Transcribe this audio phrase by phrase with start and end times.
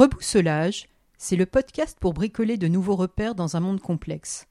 [0.00, 4.46] Rebousselage, c'est le podcast pour bricoler de nouveaux repères dans un monde complexe.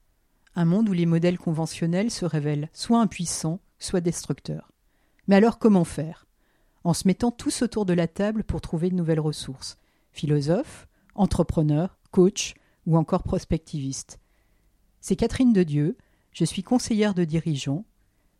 [0.54, 4.70] Un monde où les modèles conventionnels se révèlent soit impuissants, soit destructeurs.
[5.26, 6.28] Mais alors comment faire?
[6.84, 9.76] En se mettant tous autour de la table pour trouver de nouvelles ressources.
[10.12, 10.86] Philosophes,
[11.16, 12.54] entrepreneurs, coachs
[12.86, 14.20] ou encore prospectivistes.
[15.00, 15.98] C'est Catherine de Dieu,
[16.30, 17.84] je suis conseillère de dirigeants.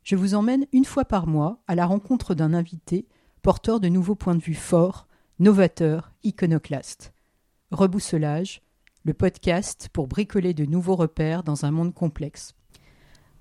[0.04, 3.08] Je vous emmène une fois par mois à la rencontre d'un invité
[3.42, 5.08] porteur de nouveaux points de vue forts,
[5.40, 7.14] novateurs, iconoclastes.
[7.70, 8.60] Rebousselage,
[9.04, 12.54] le podcast pour bricoler de nouveaux repères dans un monde complexe.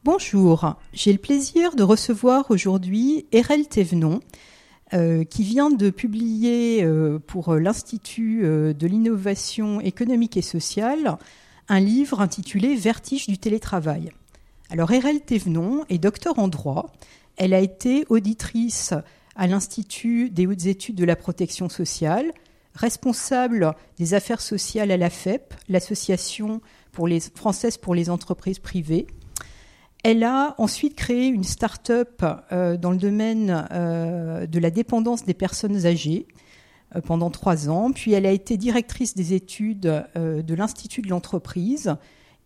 [0.06, 4.22] Bonjour, j'ai le plaisir de recevoir aujourd'hui Erel Thévenon,
[4.94, 11.18] euh, qui vient de publier euh, pour l'Institut euh, de l'innovation économique et sociale
[11.68, 14.09] un livre intitulé Vertige du télétravail.
[14.70, 16.94] Alors Erel Thévenon est docteur en droit.
[17.36, 18.94] Elle a été auditrice
[19.40, 22.34] à l'Institut des hautes études de la protection sociale,
[22.76, 26.59] responsable des affaires sociales à la FEP, l'association
[26.92, 29.08] pour les, française pour les entreprises privées.
[30.04, 35.34] Elle a ensuite créé une start-up euh, dans le domaine euh, de la dépendance des
[35.34, 36.28] personnes âgées
[36.98, 41.96] euh, pendant trois ans, puis elle a été directrice des études de l'Institut de l'entreprise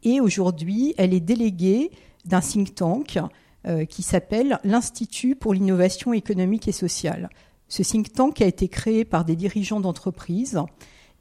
[0.03, 1.89] et aujourd'hui elle est déléguée
[2.25, 3.17] d'un think tank
[3.65, 7.29] euh, qui s'appelle l'Institut pour l'innovation économique et sociale.
[7.69, 10.59] Ce think tank a été créé par des dirigeants d'entreprise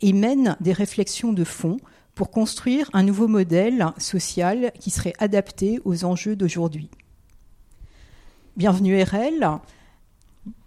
[0.00, 1.78] et mène des réflexions de fond
[2.14, 6.90] pour construire un nouveau modèle social qui serait adapté aux enjeux d'aujourd'hui.
[8.56, 9.60] Bienvenue RL.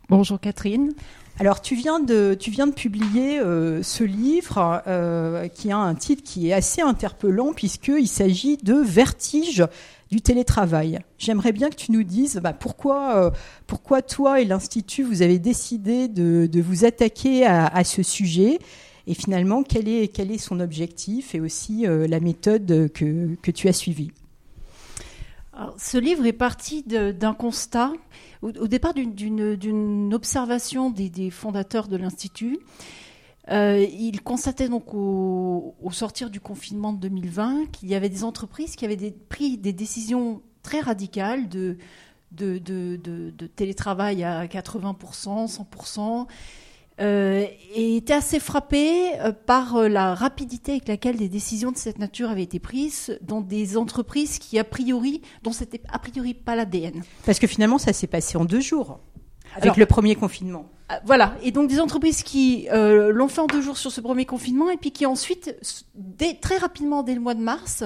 [0.09, 0.94] Bonjour Catherine.
[1.38, 5.94] Alors tu viens de, tu viens de publier euh, ce livre euh, qui a un
[5.94, 9.66] titre qui est assez interpellant puisqu'il s'agit de Vertige
[10.11, 11.00] du télétravail.
[11.17, 13.31] J'aimerais bien que tu nous dises bah, pourquoi, euh,
[13.67, 18.59] pourquoi toi et l'Institut, vous avez décidé de, vous attaquer à, ce sujet
[19.08, 24.12] et finalement quel est, son objectif et aussi euh, la méthode que, tu as suivie?
[25.78, 27.94] ce livre est parti d'un constat,
[28.41, 32.59] au, départ d'une observation des, fondateurs de l'Institut.
[33.51, 38.75] Euh, il constatait donc au, sortir du confinement de 2020 qu'il y avait des entreprises
[38.75, 41.78] qui avaient pris des décisions très radicales de,
[43.55, 46.25] télétravail à 80%, 100%,
[47.01, 47.45] euh,
[47.75, 52.29] et étaient assez frappés euh, par la rapidité avec laquelle des décisions de cette nature
[52.29, 57.03] avaient été prises dans des entreprises qui, a priori, dont c'était a priori pas l'ADN.
[57.25, 59.01] Parce que finalement, ça s'est passé en deux jours
[59.55, 60.69] avec le premier confinement.
[60.91, 64.01] Euh, voilà, et donc des entreprises qui euh, l'ont fait en deux jours sur ce
[64.01, 65.55] premier confinement et puis qui ensuite,
[65.95, 67.83] dès, très rapidement dès le mois de mars,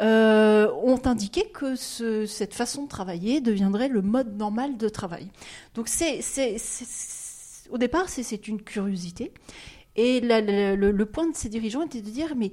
[0.00, 5.28] euh, ont indiqué que ce, cette façon de travailler deviendrait le mode normal de travail.
[5.74, 6.20] Donc c'est,
[7.70, 9.32] au départ, c'est une curiosité.
[9.96, 12.52] Et le, le, point de ces dirigeants était de dire, mais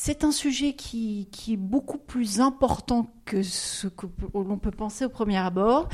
[0.00, 5.08] c'est un sujet qui, est beaucoup plus important que ce que l'on peut penser au
[5.08, 5.88] premier abord.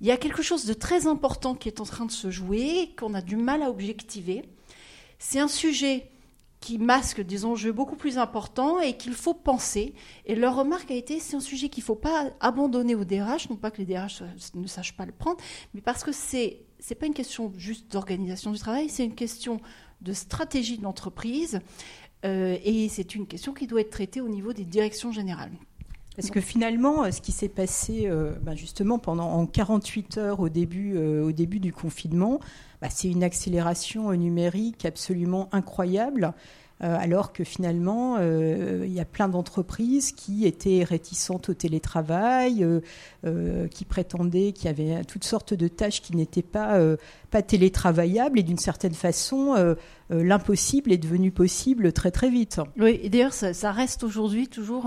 [0.00, 2.94] Il y a quelque chose de très important qui est en train de se jouer,
[2.96, 4.44] qu'on a du mal à objectiver.
[5.18, 6.08] C'est un sujet
[6.60, 9.92] qui masque des enjeux beaucoup plus importants et qu'il faut penser.
[10.24, 13.50] Et leur remarque a été, c'est un sujet qu'il ne faut pas abandonner aux DRH,
[13.50, 14.22] non pas que les DRH
[14.54, 15.38] ne sachent pas le prendre,
[15.74, 19.60] mais parce que c'est n'est pas une question juste d'organisation du travail, c'est une question
[20.00, 21.60] de stratégie de l'entreprise.
[22.24, 25.52] Euh, et c'est une question qui doit être traitée au niveau des directions générales.
[26.16, 30.40] Parce que finalement, euh, ce qui s'est passé euh, bah, justement pendant en 48 heures
[30.40, 32.40] au début, du confinement,
[32.82, 36.34] bah, c'est une accélération numérique absolument incroyable.
[36.82, 42.64] Euh, alors que finalement, euh, il y a plein d'entreprises qui étaient réticentes au télétravail,
[43.24, 46.78] euh, qui prétendaient qu'il y avait toutes sortes de tâches qui n'étaient pas,
[47.30, 49.76] pas télétravaillables, et d'une certaine façon,
[50.10, 52.60] l'impossible est devenu possible très très vite.
[52.78, 54.86] Oui, et d'ailleurs, ça, ça, reste aujourd'hui toujours...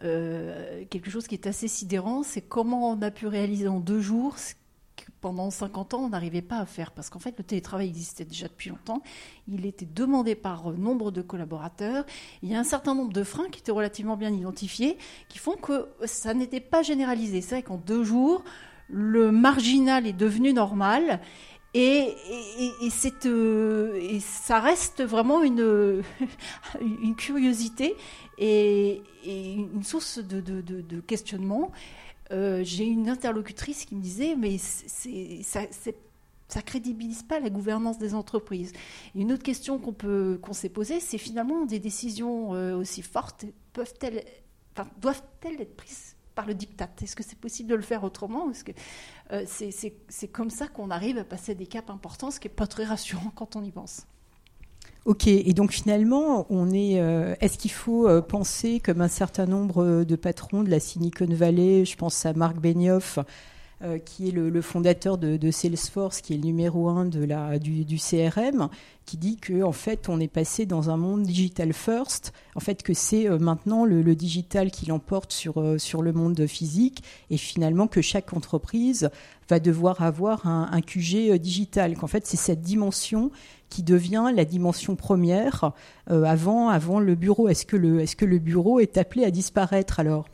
[0.00, 4.36] quelque chose qui est assez sidérant, c'est comment on a pu réaliser en deux jours
[5.24, 8.46] pendant 50 ans, on n'arrivait pas à faire, parce qu'en fait, le télétravail existait déjà
[8.46, 9.00] depuis longtemps.
[9.48, 12.04] Il était demandé par euh, nombre de collaborateurs.
[12.42, 14.98] Il y a un certain nombre de freins qui étaient relativement bien identifiés,
[15.30, 17.40] qui font que ça n'était pas généralisé.
[17.40, 18.44] C'est vrai qu'en deux jours,
[18.90, 21.20] le marginal est devenu normal.
[21.72, 22.14] Et,
[23.24, 26.02] euh, ça reste vraiment une,
[27.16, 27.96] curiosité
[28.36, 31.72] et, une source de questionnement.
[32.34, 35.60] Euh, j'ai une interlocutrice qui me disait, mais ça,
[36.48, 38.72] ça crédibilise pas la gouvernance des entreprises.
[39.14, 44.24] une autre question qu'on peut s'est posée, c'est finalement des décisions euh, aussi fortes peuvent-elles,
[45.00, 46.90] doivent-elles être prises par le diktat?
[47.02, 48.50] Est-ce que c'est possible de le faire autrement?
[48.50, 48.72] Est-ce que
[49.32, 52.66] euh, c'est comme ça qu'on arrive à passer des caps importants, ce qui est pas
[52.66, 54.06] très rassurant quand on y pense.
[55.04, 56.98] Ok, et donc finalement, on est.
[56.98, 61.26] Euh, est-ce qu'il faut euh, penser comme un certain nombre de patrons de la Silicon
[61.28, 63.18] Valley, je pense à Marc Benioff,
[63.82, 67.98] euh, qui est le, fondateur de, Salesforce, qui est le numéro un de la, du,
[67.98, 68.68] CRM,
[69.04, 72.84] qui dit que en fait on est passé dans un monde digital first, en fait
[72.84, 77.36] que c'est euh, maintenant le, digital qui l'emporte sur, euh, sur le monde physique, et
[77.36, 79.10] finalement que chaque entreprise
[79.48, 83.32] va devoir avoir un, un QG digital, qu'en fait c'est cette dimension
[83.70, 85.72] qui devient la dimension première
[86.06, 87.48] avant, avant le bureau.
[87.48, 90.26] Est-ce que le, est-ce que le bureau est appelé à disparaître alors?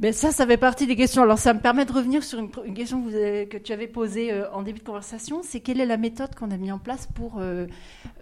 [0.00, 1.22] Ben ça, ça fait partie des questions.
[1.22, 4.62] Alors, ça me permet de revenir sur une, question que, tu avais posée euh, en
[4.62, 5.42] début de conversation.
[5.44, 7.66] C'est quelle est la méthode qu'on a mis en place pour euh,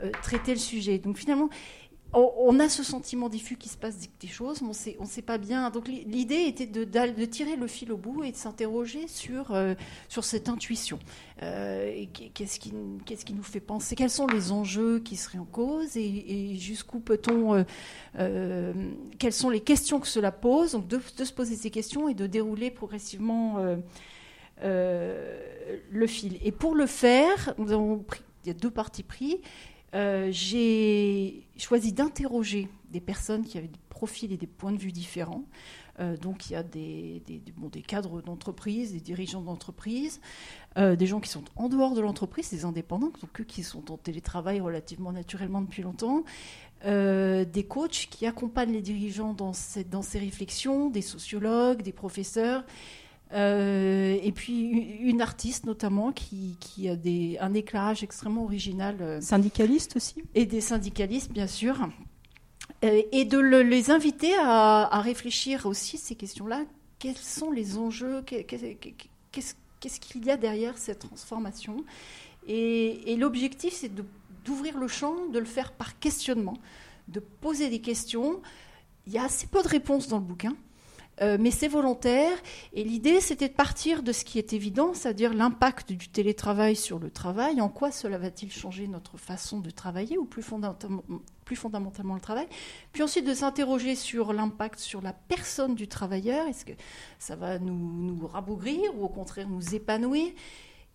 [0.02, 0.98] euh, traiter le sujet?
[0.98, 1.48] Donc, finalement,
[2.14, 5.36] on, a ce sentiment diffus qui se passe des choses, mais on ne sait pas
[5.36, 5.68] bien.
[5.70, 9.74] Donc l'idée était de, tirer le fil au bout et de s'interroger sur, euh,
[10.08, 10.98] cette intuition.
[11.42, 13.94] Euh, qu'est-ce qui, nous fait penser?
[13.94, 15.96] Quels sont les enjeux qui seraient en cause?
[15.96, 17.64] Et, jusqu'où peut-on
[18.18, 18.72] euh,
[19.18, 20.72] Quelles sont les questions que cela pose?
[20.72, 23.58] Donc de, se poser ces questions et de dérouler progressivement
[24.62, 26.38] le fil.
[26.42, 29.40] Et pour le faire, il y a deux parties pris.
[29.94, 34.92] Euh, j'ai choisi d'interroger des personnes qui avaient des profils et des points de vue
[34.92, 35.44] différents.
[36.00, 37.22] Euh, donc il y a des,
[37.86, 40.20] cadres d'entreprise, des dirigeants d'entreprise,
[40.76, 43.90] euh, des gens qui sont en dehors de l'entreprise, des indépendants, donc eux qui sont
[43.90, 46.24] en télétravail relativement naturellement depuis longtemps,
[46.84, 52.64] des coachs qui accompagnent les dirigeants dans ces réflexions, des sociologues, des professeurs.
[53.32, 54.70] Euh, et puis
[55.00, 58.96] une artiste notamment qui, qui a des, un éclairage extrêmement original.
[59.00, 61.88] Euh, syndicaliste aussi Et des syndicalistes, bien sûr.
[62.84, 66.64] Euh, et de les inviter à, à, réfléchir aussi ces questions-là.
[66.98, 68.22] Quels sont les enjeux?
[68.22, 71.84] Qu'est-ce qu'il y a derrière cette transformation?
[72.46, 73.92] Et, et l'objectif, c'est
[74.44, 76.56] d'ouvrir le champ, de le faire par questionnement,
[77.08, 78.40] de poser des questions.
[79.06, 80.56] Il y a assez peu de réponses dans le bouquin.
[81.20, 82.36] Euh, mais c'est volontaire.
[82.72, 86.98] Et l'idée, c'était de partir de ce qui est évident, c'est-à-dire l'impact du télétravail sur
[86.98, 87.60] le travail.
[87.60, 92.46] En quoi cela va-t-il changer notre façon de travailler, ou plus, fondamentalement, le travail?
[92.92, 96.46] Puis ensuite de s'interroger sur l'impact sur la personne du travailleur.
[96.46, 96.72] Est-ce que
[97.18, 100.32] ça va nous, rabougrir ou au contraire nous épanouir?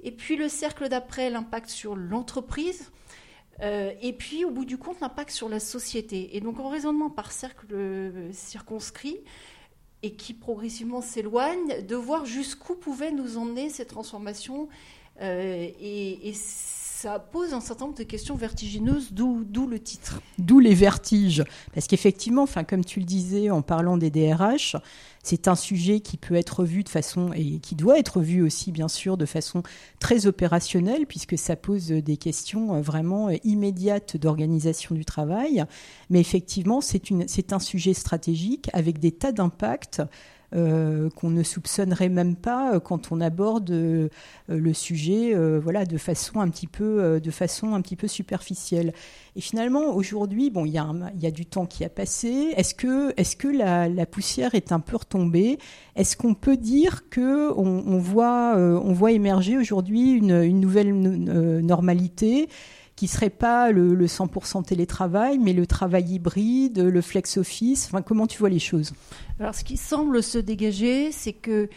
[0.06, 2.92] Et puis le cercle d'après, l'impact sur l'entreprise.
[3.62, 6.36] Euh, et puis, au bout du compte, l'impact sur la société.
[6.36, 9.20] Et donc, en raisonnement par cercle euh, circonscrit,
[10.04, 14.68] et qui progressivement s'éloigne, de voir jusqu'où pouvait nous emmener ces transformations.
[15.22, 16.34] Euh, et,
[17.04, 20.22] ça pose un certain nombre de questions vertigineuses, d'où le titre.
[20.38, 21.44] D'où les vertiges.
[21.74, 24.78] Parce qu'effectivement, comme tu le disais en parlant des DRH,
[25.22, 28.72] c'est un sujet qui peut être vu de façon, et qui doit être vu aussi,
[28.72, 29.64] bien sûr, de façon
[30.00, 35.66] très opérationnelle, puisque ça pose des questions euh, vraiment euh, immédiates d'organisation du travail.
[36.10, 40.02] Mais effectivement, c'est un sujet stratégique avec des tas d'impacts
[40.56, 44.10] euh, qu'on ne soupçonnerait même pas euh, quand on aborde euh,
[44.48, 48.94] le sujet voilà, de, façon un petit peu, de façon un petit peu superficielle.
[49.36, 52.54] Et finalement, aujourd'hui, bon, il y, a du temps qui a passé.
[52.56, 55.58] Est-ce que, est que la, poussière est un peu retombée?
[55.96, 60.94] Est-ce qu'on peut dire que on, voit, on voit émerger aujourd'hui une, nouvelle
[61.64, 62.50] normalité?
[63.04, 67.88] Qui serait pas le, le 100% télétravail, mais le travail hybride, le flex office.
[67.88, 68.94] Enfin, comment tu vois les choses?
[69.42, 71.68] Alors, ce qui semble se dégager, c'est que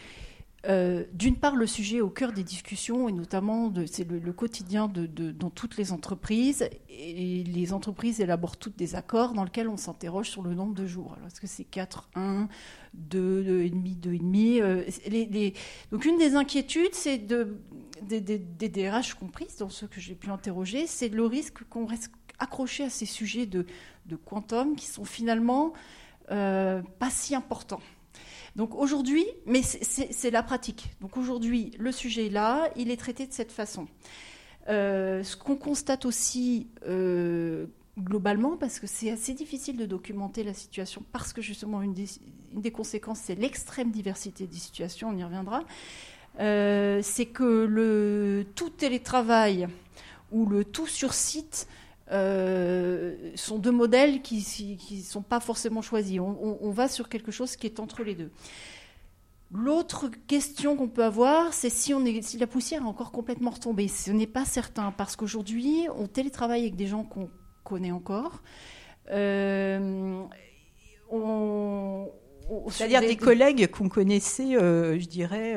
[0.65, 5.49] euh, d'une part, le sujet au cœur des discussions, et notamment c'est le, quotidien dans
[5.49, 10.41] toutes les entreprises, et les entreprises élaborent toutes des accords dans lesquels on s'interroge sur
[10.41, 11.13] le nombre de jours.
[11.13, 12.47] Alors, est-ce que c'est 4, 1,
[12.95, 15.53] 2, 2,5, 2,5 euh, les,
[15.91, 17.59] Donc, une des inquiétudes, c'est de,
[18.01, 22.83] des, DRH compris, dans ceux que j'ai pu interroger, c'est le risque qu'on reste accroché
[22.83, 23.65] à ces sujets de,
[24.07, 25.73] de quantum qui sont finalement
[26.31, 27.81] euh, pas si importants.
[28.57, 30.89] Donc aujourd'hui, mais c'est la pratique.
[30.99, 33.87] Donc aujourd'hui, le sujet est là, il est traité de cette façon.
[34.67, 37.67] Euh, ce qu'on constate aussi euh,
[37.99, 42.71] globalement, parce que c'est assez difficile de documenter la situation, parce que justement une des,
[42.71, 45.63] conséquences, c'est l'extrême diversité des situations, on y reviendra,
[46.39, 49.67] euh, c'est que le tout télétravail
[50.31, 51.67] ou le tout sur site
[52.11, 56.19] euh, sont deux modèles qui ne sont pas forcément choisis.
[56.19, 58.31] On, va sur quelque chose qui est entre les deux.
[59.51, 63.87] L'autre question qu'on peut avoir, c'est si, si la poussière est encore complètement retombée.
[63.87, 67.29] Ce n'est pas certain, parce qu'aujourd'hui, on télétravaille avec des gens qu'on
[67.63, 68.41] connaît encore.
[69.09, 70.23] Euh,
[72.69, 75.55] c'est-à-dire des, collègues qu'on connaissait, euh, je dirais,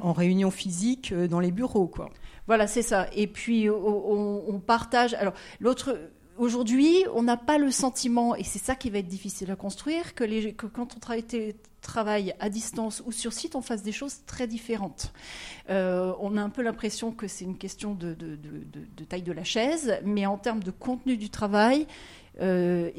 [0.00, 2.10] en réunion physique dans les bureaux, quoi.
[2.46, 3.08] Voilà, c'est ça.
[3.12, 5.14] Et puis on, partage.
[5.14, 5.96] Alors l'autre
[6.38, 10.14] aujourd'hui, on n'a pas le sentiment, et c'est ça qui va être difficile à construire,
[10.14, 10.98] que, les, quand on
[11.80, 15.12] travaille, à distance ou sur site, on fasse des choses très différentes.
[15.70, 18.16] Euh, on a un peu l'impression que c'est une question de,
[19.08, 21.86] taille de la chaise, mais en termes de contenu du travail,
[22.40, 22.90] euh,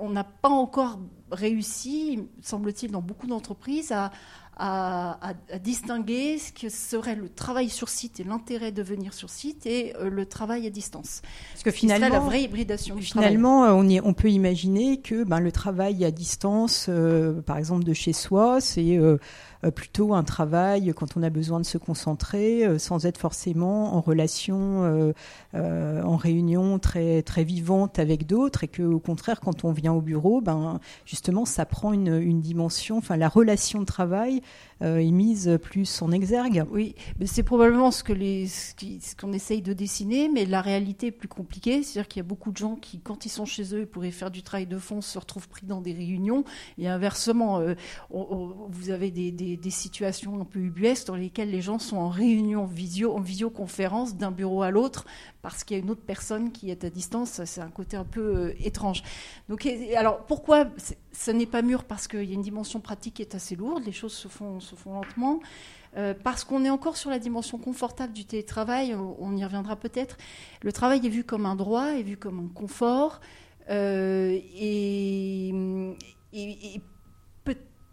[0.00, 0.98] on n'a pas encore
[1.30, 4.10] réussi, semble-t-il, dans beaucoup d'entreprises, à,
[4.64, 9.66] à, distinguer ce que serait le travail sur site et l'intérêt de venir sur site
[9.66, 11.20] et euh, le travail à distance.
[11.52, 15.40] Parce que finalement, la vraie hybridation du finalement, euh, on, on peut imaginer que ben,
[15.40, 19.18] le travail à distance, euh, par exemple de chez soi, c'est euh,
[19.70, 24.00] plutôt un travail quand on a besoin de se concentrer, euh, sans être forcément en
[24.00, 25.12] relation,
[25.54, 29.92] euh, en réunion très très vivante avec d'autres, et que au contraire, quand on vient
[29.92, 34.42] au bureau, ben justement, ça prend une, une dimension, enfin la relation de travail
[34.80, 36.64] est mise plus en exergue.
[36.72, 41.12] Oui, c'est probablement ce que les ce qu'on essaye de dessiner, mais la réalité est
[41.12, 41.84] plus compliquée.
[41.84, 44.32] C'est-à-dire qu'il y a beaucoup de gens qui, quand ils sont chez eux, pourraient faire
[44.32, 46.42] du travail de fond, se retrouvent pris dans des réunions.
[46.78, 47.62] Et inversement,
[48.10, 53.14] vous avez des, situations un peu ubuesques dans lesquelles les gens sont en réunion visio,
[53.14, 55.06] en visioconférence d'un bureau à l'autre
[55.42, 57.44] parce qu'il y a une autre personne qui est à distance.
[57.44, 59.02] C'est un côté un peu euh, étrange.
[59.48, 59.66] Donc,
[59.96, 60.66] alors pourquoi
[61.12, 61.84] ce n'est pas mûr?
[61.84, 63.82] Parce qu'il y a une dimension pratique qui est assez lourde.
[63.84, 65.40] Les choses se font, se font lentement.
[65.96, 70.16] Euh, parce qu'on est encore sur la dimension confortable du télétravail, on, y reviendra peut-être.
[70.62, 73.20] Le travail est vu comme un droit, est vu comme un confort,
[73.68, 75.52] euh, et,
[76.32, 76.80] et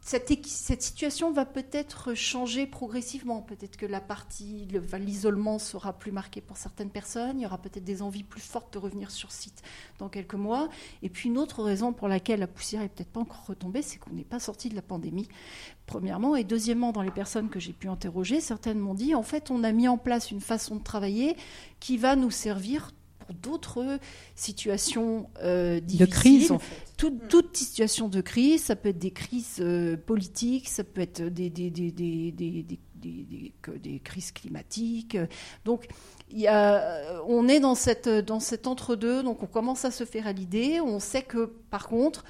[0.09, 3.43] cette, situation va peut-être changer progressivement.
[3.43, 7.39] Peut-être que la partie, l'isolement sera plus marqué pour certaines personnes.
[7.39, 9.61] Il y aura peut-être des envies plus fortes de revenir sur site
[9.99, 10.67] dans quelques mois.
[11.03, 13.99] Et puis une autre raison pour laquelle la poussière est peut-être pas encore retombée, c'est
[13.99, 15.27] qu'on n'est pas sorti de la pandémie.
[15.85, 19.51] Premièrement, et deuxièmement, dans les personnes que j'ai pu interroger, certaines m'ont dit en fait,
[19.51, 21.35] on a mis en place une façon de travailler
[21.79, 22.93] qui va nous servir
[23.43, 23.99] d'autres
[24.35, 26.07] situations euh, difficiles.
[26.07, 26.53] De crise,
[26.99, 31.49] toute, situation de crise, ça peut être des crises euh, politiques, ça peut être des,
[31.49, 35.17] des, des, des crises climatiques.
[35.63, 35.87] Donc,
[36.29, 40.03] il y a, on est dans, cette, dans cet entre-deux, donc on commence à se
[40.03, 40.81] faire à l'idée.
[40.81, 42.25] On sait que, par contre,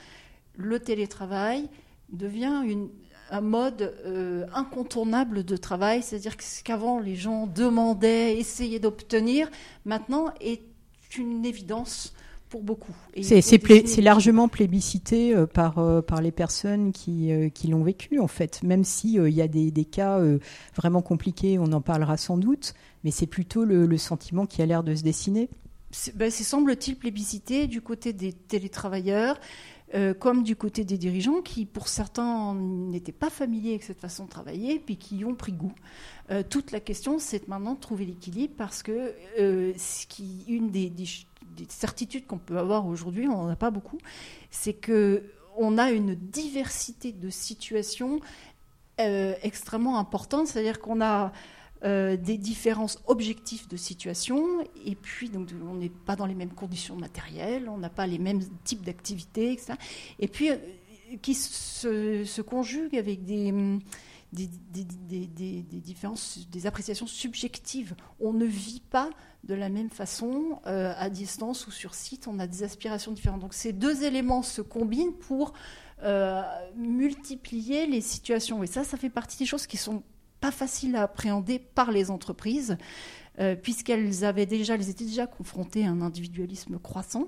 [0.55, 1.67] le télétravail
[2.11, 2.89] devient une,
[3.31, 9.49] un mode euh, incontournable de travail, c'est-à-dire que ce qu'avant les gens demandaient, essayaient d'obtenir,
[9.85, 10.61] maintenant est
[11.17, 12.13] une évidence
[12.49, 12.95] pour beaucoup.
[13.21, 18.27] C'est largement plébiscité euh, par, euh, par les personnes qui, euh, qui l'ont vécu, en
[18.27, 18.63] fait.
[18.63, 20.19] Même s'il il y a des, des cas
[20.75, 24.83] vraiment compliqués, on en parlera sans doute, mais c'est plutôt le, sentiment qui a l'air
[24.83, 25.49] de se dessiner.
[25.91, 29.39] C'est ben, semble-t-il plébiscité du côté des télétravailleurs.
[30.19, 34.29] comme du côté des dirigeants qui, pour certains, n'étaient pas familiers avec cette façon de
[34.29, 35.73] travailler, puis qui ont pris goût.
[36.49, 41.05] toute la question, c'est maintenant de trouver l'équilibre parce que ce qui, une des, des,
[41.65, 43.97] des certitudes qu'on peut avoir aujourd'hui, on n'en a pas beaucoup,
[44.51, 45.23] c'est que
[45.57, 48.21] on a une diversité de situations
[48.99, 51.31] euh, extrêmement importante, c'est-à-dire qu'on a
[51.85, 56.53] euh, des différences objectives de situation, et puis donc on n'est pas dans les mêmes
[56.53, 59.75] conditions matérielles, on n'a pas les mêmes types d'activités, etc.
[60.19, 60.57] Et puis euh,
[61.21, 63.53] qui se, conjuguent avec des,
[64.31, 67.95] différences, des appréciations subjectives.
[68.19, 69.09] On ne vit pas
[69.43, 73.41] de la même façon euh, à distance ou sur site, on a des aspirations différentes.
[73.41, 75.53] Donc ces deux éléments se combinent pour
[76.03, 76.41] euh,
[76.75, 78.63] multiplier les situations.
[78.63, 80.03] Et ça, ça fait partie des choses qui sont
[80.41, 82.77] pas faciles à appréhender par les entreprises,
[83.39, 87.27] euh, puisqu'elles avaient déjà, elles étaient déjà confrontées à un individualisme croissant.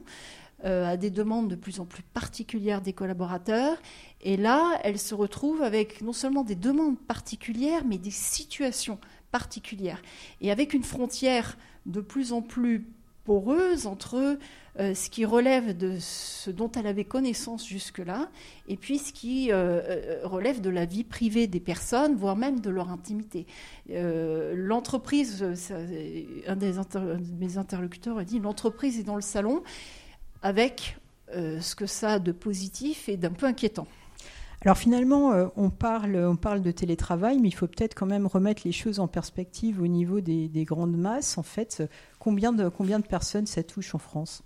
[0.64, 3.82] À des demandes de plus en plus particulières des collaborateurs.
[4.22, 9.00] Et là, elle se retrouve avec non seulement des demandes particulières, mais des situations
[9.32, 10.04] particulières.
[10.40, 12.88] Et avec une frontière de plus en plus
[13.24, 14.38] poreuse entre
[14.80, 18.30] euh, ce qui relève de ce dont elle avait connaissance jusque-là,
[18.68, 22.70] et puis ce qui euh, relève de la vie privée des personnes, voire même de
[22.70, 23.46] leur intimité.
[23.90, 25.44] l'entreprise,
[26.48, 26.74] un, des
[27.40, 29.62] mes interlocuteurs a dit, l'entreprise est dans le salon,
[30.42, 30.98] avec
[31.36, 33.88] euh, ce que ça a de positif et d'un peu inquiétant.
[34.64, 38.28] Alors finalement, euh, on, parle, on parle de télétravail, mais il faut peut-être quand même
[38.28, 41.38] remettre les choses en perspective au niveau des, grandes masses.
[41.38, 41.84] En fait,
[42.20, 44.44] combien de, combien de personnes ça touche en France?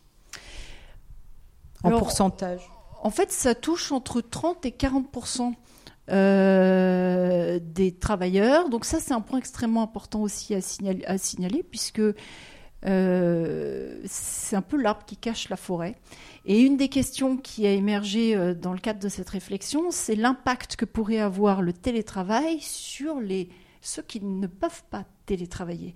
[1.84, 2.72] En pourcentage?
[3.03, 5.53] En fait, ça touche entre 30 et 40%
[6.12, 8.69] euh, des travailleurs.
[8.69, 12.01] Donc ça, c'est un point extrêmement important aussi à signaler, à signaler puisque
[12.86, 15.96] euh, c'est un peu l'arbre qui cache la forêt.
[16.46, 20.15] Et une des questions qui a émergé euh, dans le cadre de cette réflexion, c'est
[20.15, 23.50] l'impact que pourrait avoir le télétravail sur les,
[23.82, 25.96] ceux qui ne peuvent pas télétravailler.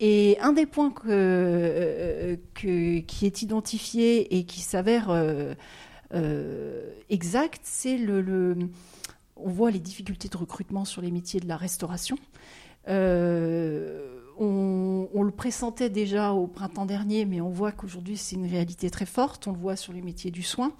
[0.00, 5.14] Et un des points que, qui est identifié et qui s'avère
[7.10, 8.56] exact, c'est le,
[9.36, 12.16] On voit les difficultés de recrutement sur les métiers de la restauration.
[14.38, 19.06] On, le pressentait déjà au printemps dernier, mais on voit qu'aujourd'hui c'est une réalité très
[19.06, 19.46] forte.
[19.46, 20.72] On le voit sur les métiers du soin.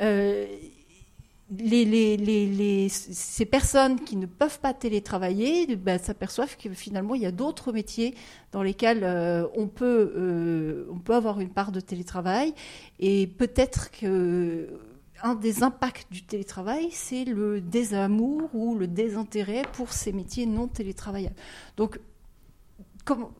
[0.00, 0.46] Euh,
[1.50, 7.32] les, ces personnes qui ne peuvent pas télétravailler ben, s'aperçoivent que finalement il y a
[7.32, 8.14] d'autres métiers
[8.52, 12.52] dans lesquels euh, on, peut, euh, on peut avoir une part de télétravail
[13.00, 14.68] et peut-être que
[15.22, 20.68] un des impacts du télétravail, c'est le désamour ou le désintérêt pour ces métiers non
[20.68, 21.34] télétravaillables.
[21.76, 21.98] Donc,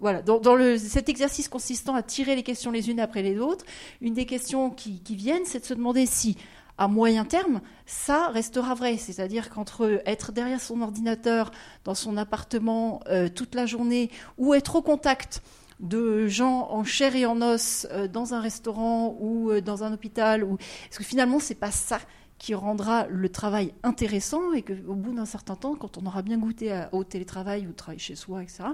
[0.00, 0.42] voilà, dans,
[0.78, 3.64] cet exercice consistant à tirer les questions les unes après les autres,
[4.00, 6.36] une des questions qui, qui viennent, c'est de se demander si
[6.78, 8.96] à moyen terme, ça restera vrai.
[8.96, 11.50] C'est-à-dire qu'entre être derrière son ordinateur
[11.84, 15.42] dans son appartement euh, toute la journée ou être au contact
[15.80, 19.92] de gens en chair et en os euh, dans un restaurant ou euh, dans un
[19.92, 20.56] hôpital, ou...
[20.56, 22.00] parce que finalement, c'est pas ça
[22.38, 26.38] qui rendra le travail intéressant et qu'au bout d'un certain temps, quand on aura bien
[26.38, 28.64] goûté au télétravail ou au travail chez soi, etc.,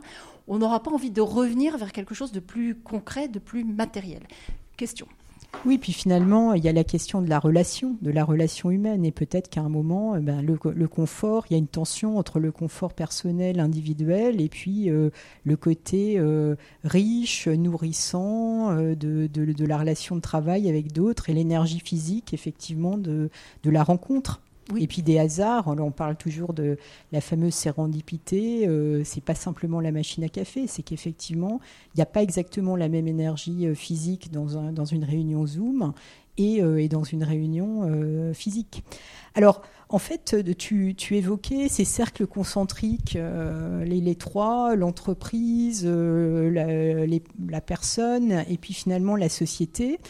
[0.47, 4.23] on n'aura pas envie de revenir vers quelque chose de plus concret, de plus matériel.
[4.77, 5.07] Question.
[5.67, 9.05] Oui, puis finalement, il y a la question de la relation, de la relation humaine.
[9.05, 12.39] Et peut-être qu'à un moment, eh ben, le, confort, il y a une tension entre
[12.39, 15.09] le confort personnel, individuel, et puis euh,
[15.45, 21.33] le côté euh, riche, nourrissant euh, de, de, la relation de travail avec d'autres et
[21.33, 23.31] l'énergie physique, effectivement, de,
[23.63, 24.43] de la rencontre.
[24.79, 26.79] Et puis des hasards, on parle toujours de
[27.13, 31.61] la fameuse sérendipité, euh, c'est pas simplement la machine à café, c'est qu'effectivement,
[31.95, 35.47] il n'y a pas exactement la même énergie euh, physique dans, un, dans une réunion
[35.47, 35.93] Zoom
[36.39, 38.85] et, euh, dans une réunion euh, physique.
[39.35, 43.19] Alors, en fait, tu, évoquais ces cercles concentriques,
[43.85, 50.01] les, trois, l'entreprise, la personne et puis finalement la société.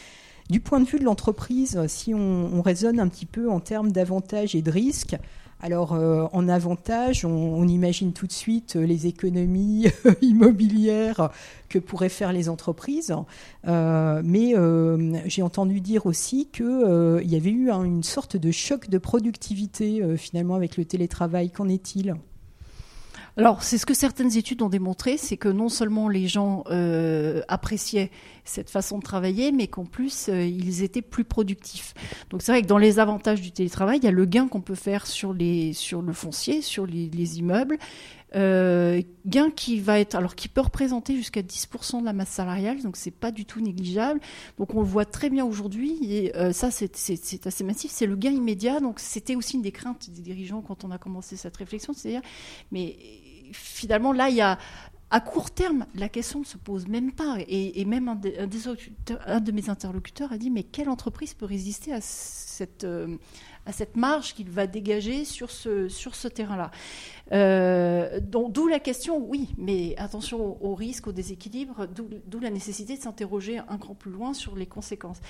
[0.50, 4.54] Du point de vue de l'entreprise, si on, raisonne un petit peu en termes d'avantages
[4.54, 5.16] et de risques,
[5.62, 9.86] alors euh, en avantage, on, imagine tout de suite euh, les économies
[10.20, 11.30] immobilières
[11.70, 13.14] que pourraient faire les entreprises,
[13.66, 14.54] euh, mais
[15.24, 20.56] j'ai entendu dire aussi qu'il y avait eu une sorte de choc de productivité finalement
[20.56, 21.50] avec le télétravail.
[21.50, 22.16] Qu'en est-il?
[23.36, 27.42] Alors, c'est ce que certaines études ont démontré, c'est que non seulement les gens euh,
[27.48, 28.12] appréciaient
[28.44, 31.94] cette façon de travailler, mais qu'en plus, euh, ils étaient plus productifs.
[32.30, 34.60] Donc, c'est vrai que dans les avantages du télétravail, il y a le gain qu'on
[34.60, 37.78] peut faire sur, les, sur le foncier, sur les, immeubles,
[38.36, 42.82] euh, gain qui va être alors qui peut représenter jusqu'à 10% de la masse salariale,
[42.82, 44.20] donc c'est pas du tout négligeable.
[44.58, 48.32] Donc on le voit très bien aujourd'hui et ça c'est assez massif, c'est le gain
[48.32, 48.80] immédiat.
[48.80, 52.22] Donc c'était aussi une des craintes des dirigeants quand on a commencé cette réflexion, c'est-à-dire
[52.72, 52.96] mais
[53.54, 54.58] finalement, là, il y a
[55.14, 57.36] à court terme, la question ne se pose même pas.
[57.46, 62.82] Et, même un, de mes interlocuteurs a dit, mais quelle entreprise peut résister à cette,
[62.82, 63.16] euh,
[63.94, 66.72] marge qu'il va dégager sur ce, terrain-là?
[67.30, 73.02] Euh, D'où la question, oui, mais attention au, risque, au déséquilibre, d'où la nécessité de
[73.02, 75.20] s'interroger un cran plus loin sur les conséquences.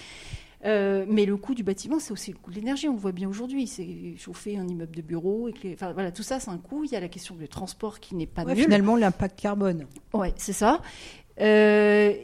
[0.64, 2.88] Euh, mais le coût du bâtiment, c'est aussi le coût de l'énergie.
[2.88, 3.66] On le voit bien aujourd'hui.
[3.66, 5.48] C'est chauffer un immeuble de bureau.
[5.48, 6.84] Et enfin, voilà, tout ça, c'est un coût.
[6.84, 9.86] Il y a la question du transport qui n'est pas ouais, Finalement, l'impact carbone.
[10.14, 10.80] Oui, c'est ça.
[11.40, 12.14] Euh,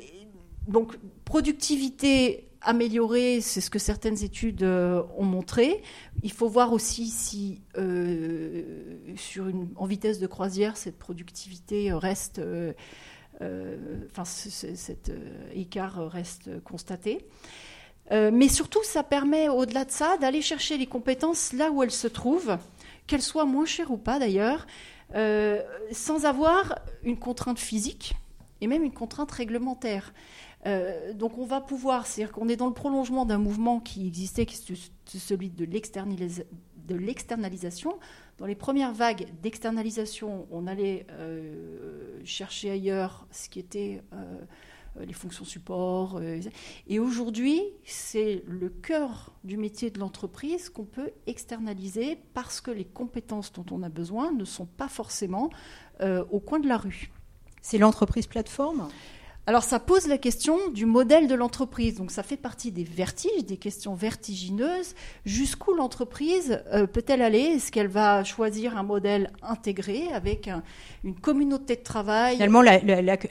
[0.69, 5.83] donc, productivité améliorée, c'est ce que certaines études euh, ont montré.
[6.23, 7.61] Il faut voir aussi si,
[9.17, 12.41] sur une, en vitesse de croisière, cette productivité reste.
[13.41, 15.11] Enfin, cet
[15.55, 17.27] écart reste constaté.
[18.13, 21.91] Euh, mais surtout, ça permet, au-delà de ça, d'aller chercher les compétences là où elles
[21.91, 22.59] se trouvent,
[23.07, 24.67] qu'elles soient moins chères ou pas d'ailleurs,
[25.15, 28.15] euh, sans avoir une contrainte physique
[28.61, 30.13] et même une contrainte réglementaire.
[30.67, 34.45] Euh, donc on va pouvoir, c'est-à-dire qu'on est dans le prolongement d'un mouvement qui existait,
[34.45, 35.65] qui est celui de
[36.95, 37.99] l'externalisation.
[38.39, 41.07] Dans les premières vagues d'externalisation, on allait
[42.25, 44.03] chercher ailleurs ce qui était
[44.99, 46.17] les fonctions support.
[46.17, 46.41] Euh,
[46.87, 52.85] et aujourd'hui, c'est le cœur du métier de l'entreprise qu'on peut externaliser parce que les
[52.85, 55.51] compétences dont on a besoin ne sont pas forcément
[56.01, 57.11] euh, au coin de la rue.
[57.63, 58.89] C'est l'entreprise plateforme?
[59.51, 61.97] Alors ça pose la question du modèle de l'entreprise.
[61.97, 64.95] Donc ça fait partie des vertiges, des questions vertigineuses.
[65.25, 67.41] Jusqu'où l'entreprise peut-elle aller?
[67.41, 70.49] Est-ce qu'elle va choisir un modèle intégré avec
[71.03, 72.35] une communauté de travail?
[72.35, 72.63] Finalement,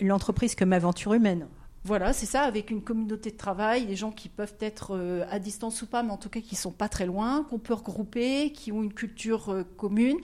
[0.02, 1.48] l'entreprise comme aventure humaine.
[1.86, 5.40] Voilà, c'est ça, avec une communauté de travail, des gens qui peuvent être euh, à
[5.40, 7.74] distance ou pas, mais en tout cas qui ne sont pas très loin, qu'on peut
[7.74, 10.18] regrouper, qui ont une culture euh, commune,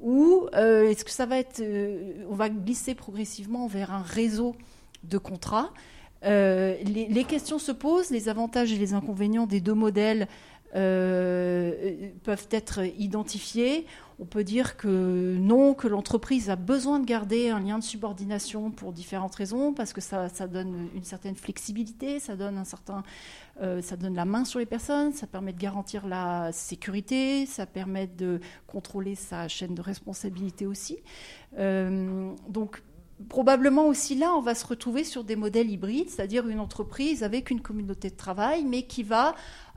[0.00, 1.62] ou est-ce que ça va être,
[2.28, 4.56] on va glisser progressivement vers un réseau
[5.04, 5.72] de contrats
[6.22, 10.26] les, questions se posent, les avantages et les inconvénients des deux modèles
[10.72, 13.86] peuvent être identifiés.
[14.20, 18.72] On peut dire que non, que l'entreprise a besoin de garder un lien de subordination
[18.72, 23.04] pour différentes raisons, parce que ça, donne une certaine flexibilité, ça donne un certain,
[23.62, 27.64] euh, ça donne la main sur les personnes, ça permet de garantir la sécurité, ça
[27.64, 30.98] permet de contrôler sa chaîne de responsabilité aussi.
[31.56, 32.82] Euh, donc
[33.28, 37.50] probablement aussi là, on va se retrouver sur des modèles hybrides, c'est-à-dire une entreprise avec
[37.50, 39.34] une communauté de travail, mais qui va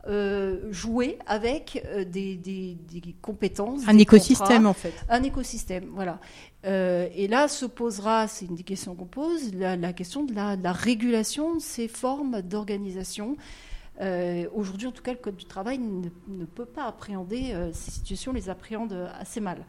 [0.07, 2.77] euh, jouer avec euh, des,
[3.21, 3.81] compétences.
[3.87, 4.93] Un écosystème en fait.
[5.09, 6.19] Un écosystème, voilà.
[6.65, 10.71] Euh, et là se posera, c'est une des questions qu'on pose, la, question de la,
[10.71, 13.37] régulation de ces formes d'organisation.
[14.55, 18.49] Aujourd'hui, en tout cas, le Code du travail ne, peut pas appréhender ces situations, les
[18.49, 19.63] appréhende assez mal.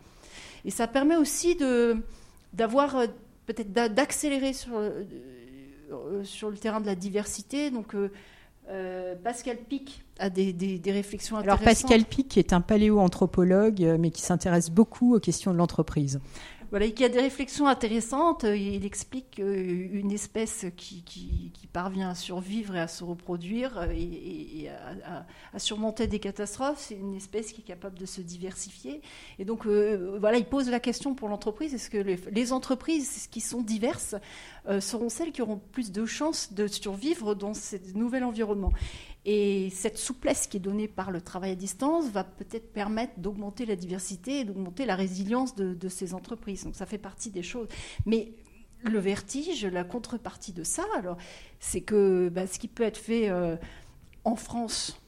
[0.65, 1.59] Et ça permet aussi
[2.55, 2.97] d'avoir
[3.47, 4.81] peut-être d'accélérer sur,
[6.25, 7.71] sur le terrain de la diversité.
[7.71, 7.95] Donc,
[8.71, 11.63] euh, Pascal Pic a des, réflexions intéressantes.
[11.63, 16.21] Alors Pascal Pic est un paléoanthropologue, euh, mais qui s'intéresse beaucoup aux questions de l'entreprise.
[16.73, 18.45] Voilà, qui a des réflexions intéressantes.
[18.45, 21.05] Il explique qu'une espèce qui,
[21.71, 24.69] parvient à survivre et à se reproduire et,
[25.55, 29.01] à, surmonter des catastrophes, c'est une espèce qui est capable de se diversifier.
[29.39, 33.63] Et donc, euh, il pose la question pour l'entreprise est-ce que les, entreprises qui sont
[33.63, 34.15] diverses
[34.69, 38.73] euh, seront celles qui auront plus de chances de survivre dans ce nouvel environnement
[39.25, 43.67] et cette souplesse qui est donnée par le travail à distance va peut-être permettre d'augmenter
[43.67, 46.65] la diversité et d'augmenter la résilience de, ces entreprises.
[46.65, 47.69] Donc ça fait partie des choses.
[48.05, 48.33] Mais
[48.83, 51.17] le vertige, la contrepartie de ça, alors,
[51.61, 53.57] c'est que bah, ce qui peut être fait euh,
[54.25, 55.01] en France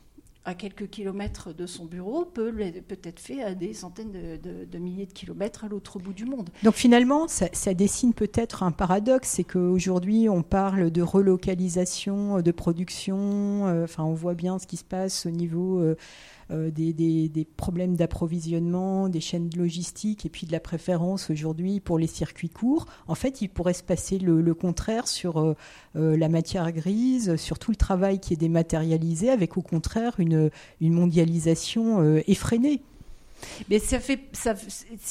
[0.45, 2.53] à quelques kilomètres de son bureau peut,
[2.87, 6.51] peut être fait à des centaines de, milliers de kilomètres à l'autre bout du monde.
[6.63, 13.67] Donc finalement, ça, dessine peut-être un paradoxe, c'est qu'aujourd'hui on parle de relocalisation de production,
[13.69, 15.81] euh, on voit bien ce qui se passe au niveau...
[15.81, 15.97] Euh,
[16.51, 22.07] euh, des, problèmes d'approvisionnement, des chaînes logistiques et puis de la préférence aujourd'hui pour les
[22.07, 22.87] circuits courts.
[23.09, 25.55] En fait, il pourrait se passer le, contraire sur euh,
[25.97, 30.51] euh, la matière grise, sur tout le travail qui est dématérialisé, avec au contraire une
[30.81, 32.83] mondialisation effrénée.
[33.69, 34.55] Mais ça fait, ça,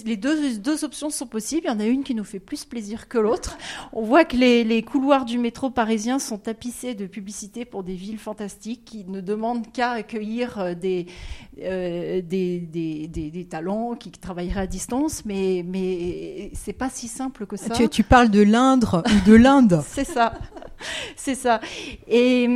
[0.05, 1.63] les deux, deux options sont possibles.
[1.65, 3.57] Il y en a une qui nous fait plus plaisir que l'autre.
[3.91, 7.95] On voit que les, les, couloirs du métro parisien sont tapissés de publicités pour des
[7.95, 11.07] villes fantastiques qui ne demandent qu'à accueillir euh, des,
[11.61, 15.25] euh, des, des, des, talents qui travailleraient à distance.
[15.25, 17.73] Mais, mais c'est pas si simple que ça.
[17.73, 19.81] Tu, tu parles de l'Indre ou de l'Inde.
[19.87, 20.33] c'est ça.
[21.15, 21.59] C'est ça.
[22.07, 22.47] Et,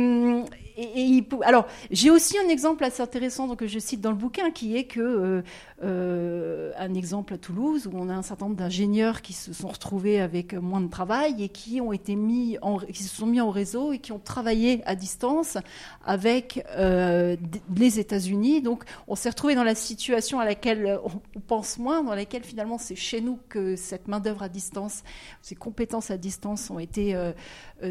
[1.42, 4.84] alors, j'ai aussi un exemple assez intéressant que je cite dans le bouquin, qui est
[4.84, 5.42] que euh,
[5.82, 9.68] euh, un exemple à Toulouse où on a un certain nombre d'ingénieurs qui se sont
[9.68, 12.58] retrouvés avec moins de travail et qui ont été mis,
[12.92, 15.58] qui se sont mis en réseau et qui ont travaillé à distance
[16.04, 17.36] avec euh,
[17.74, 18.62] les États-Unis.
[18.62, 22.78] Donc, on s'est retrouvé dans la situation à laquelle on, pense moins, dans laquelle finalement
[22.78, 25.02] c'est chez nous que cette main d'œuvre à distance,
[25.42, 27.16] ces compétences à distance ont été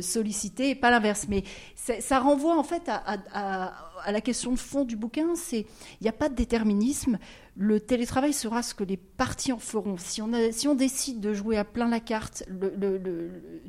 [0.02, 1.26] sollicitées, et pas l'inverse.
[1.30, 1.44] Mais
[1.76, 5.66] ça renvoie en fait à, la question de fond du bouquin, c'est
[6.00, 7.18] il n'y a pas de déterminisme.
[7.56, 9.98] Le télétravail sera ce que les parties en feront.
[9.98, 12.44] Si on, décide de jouer à plein la carte,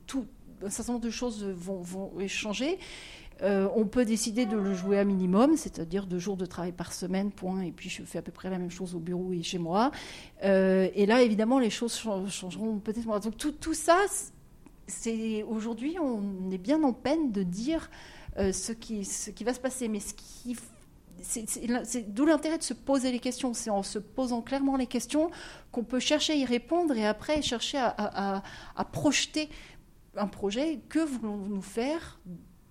[0.06, 0.26] tout,
[0.64, 2.78] un certain nombre de choses vont, changer.
[3.40, 6.92] Euh, on peut décider de le jouer à minimum, c'est-à-dire deux jours de travail par
[6.92, 9.44] semaine, point, et puis je fais à peu près la même chose au bureau et
[9.44, 9.92] chez moi.
[10.44, 13.06] Euh, et là, évidemment, les choses changeront peut-être.
[13.20, 13.96] Donc tout, tout ça,
[14.88, 17.90] c'est aujourd'hui, on est bien en peine de dire
[18.38, 19.88] ce, qui, ce qui va se passer.
[19.88, 20.00] Mais
[21.22, 23.54] c'est d'où l'intérêt de se poser les questions.
[23.54, 25.30] C'est en se posant clairement les questions
[25.72, 28.42] qu'on peut chercher à y répondre et après chercher à,
[28.92, 29.48] projeter
[30.16, 30.80] un projet.
[30.88, 32.20] Que voulons-nous faire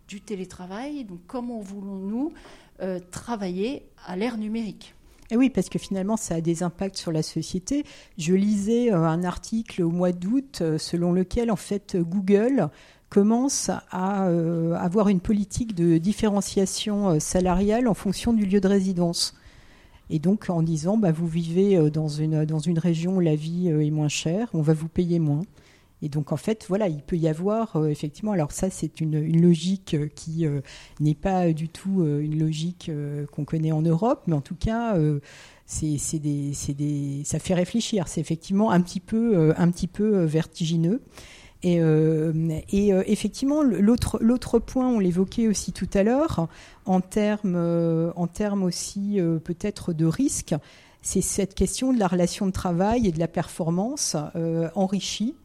[0.08, 1.04] du télétravail?
[1.04, 2.34] Donc, comment voulons-nous
[2.82, 4.94] euh, travailler à l'ère numérique?
[5.30, 7.84] Et oui, parce que finalement, ça a des impacts sur la société.
[8.18, 12.70] Je lisais euh, un article au mois d'août selon lequel, en fait, Google
[13.10, 18.68] commence à euh, avoir une politique de différenciation euh, salariale en fonction du lieu de
[18.68, 19.34] résidence.
[20.10, 23.36] Et donc en disant, bah, vous vivez euh, dans une, dans une région où la
[23.36, 25.42] vie est moins chère, on va vous payer moins.
[26.02, 29.42] Et donc en fait, voilà, il peut y avoir effectivement, alors ça c'est une, une,
[29.42, 30.46] logique qui
[31.00, 32.92] n'est pas du tout une logique
[33.32, 34.96] qu'on connaît en Europe, mais en tout cas,
[35.66, 38.08] c'est des, des, ça fait réfléchir.
[38.10, 41.02] C'est effectivement un petit peu, un petit peu vertigineux.
[41.64, 42.32] Et, euh,
[42.74, 46.48] euh, effectivement, l'autre, point, on l'évoquait aussi tout à l'heure,
[46.86, 50.56] en termes, euh, en termes aussi peut-être de risque,
[51.02, 54.16] c'est cette question de la relation de travail et de la performance
[54.76, 55.36] enrichie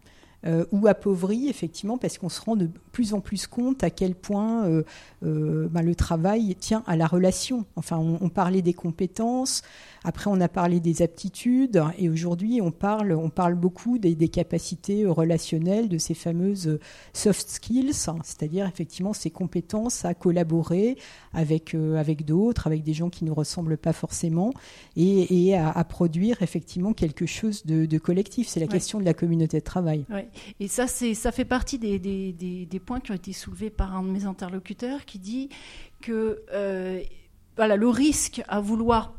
[0.45, 4.17] euh, ou appauvri, effectivement, parce qu'on se rend de plus en plus compte à quel
[4.17, 4.83] point euh,
[5.25, 7.65] euh, ben, le travail tient à la relation.
[7.77, 9.63] Enfin, on, parlait des compétences,
[10.03, 15.07] après on a parlé des aptitudes, et aujourd'hui on parle, on parle beaucoup des, capacités
[15.07, 16.79] relationnelles, de ces fameuses
[17.13, 20.97] soft skills, c'est-à-dire effectivement ces compétences à collaborer
[21.35, 24.53] avec, avec d'autres, avec des gens qui ne nous ressemblent pas forcément,
[24.97, 28.49] et, à, produire effectivement quelque chose de, collectif.
[28.49, 30.05] C'est la question de la communauté de travail.
[30.61, 34.09] Et ça, ça fait partie des, des, points qui ont été soulevés par un de
[34.09, 35.49] mes interlocuteurs qui dit
[36.01, 37.03] que euh,
[37.57, 39.15] voilà, le risque à vouloir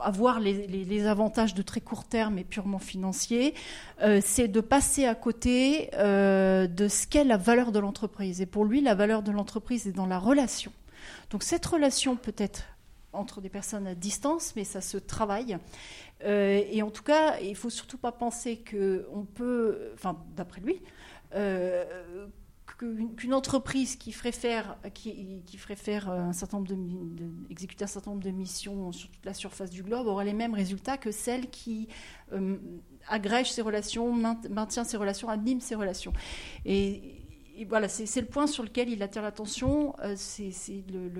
[0.00, 3.54] avoir les, avantages de très court terme et purement financiers,
[4.02, 8.40] euh, c'est de passer à côté euh, de ce qu'est la valeur de l'entreprise.
[8.40, 10.72] Et pour lui, la valeur de l'entreprise est dans la relation.
[11.30, 12.62] Donc cette relation peut être
[13.12, 15.56] entre des personnes à distance, mais ça se travaille.
[16.24, 20.82] Euh, et en tout cas, il faut surtout pas penser qu'on peut, enfin, d'après lui,
[21.34, 22.26] euh,
[23.16, 28.12] qu'une entreprise qui ferait faire, qui, ferait faire un certain nombre de, exécuter un certain
[28.12, 31.50] nombre de missions sur toute la surface du globe aura les mêmes résultats que celle
[31.50, 31.88] qui
[32.32, 32.56] euh,
[33.08, 36.12] agrège ses relations, maintient ses relations, anime ses relations.
[36.64, 37.24] Et,
[37.68, 39.96] voilà, c'est le point sur lequel il attire l'attention.
[40.14, 40.52] c'est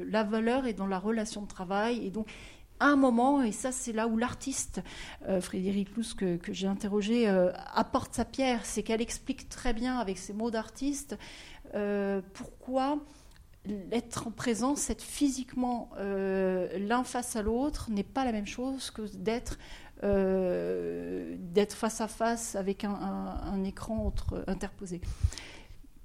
[0.09, 2.29] la valeur est dans la relation de travail, et donc
[2.81, 4.83] un moment, et ça c'est là où l'artiste,
[5.29, 9.99] euh, Frédéric Lous, que, j'ai interrogé, euh, apporte sa pierre, c'est qu'elle explique très bien
[9.99, 11.19] avec ses mots d'artiste
[11.75, 12.99] euh, pourquoi
[13.93, 19.03] être en présence, être physiquement l'un face à l'autre n'est pas la même chose que
[19.15, 19.59] d'être
[21.75, 24.11] face à face avec un, un écran
[24.47, 25.03] interposé.